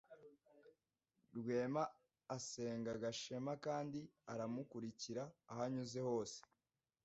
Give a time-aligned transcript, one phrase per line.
[1.37, 1.83] Rwema
[2.35, 3.99] asenga Gashema kandi
[4.33, 6.39] aramukurikira aho anyuze hose.